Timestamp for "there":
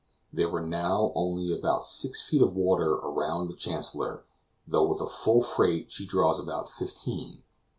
0.33-0.49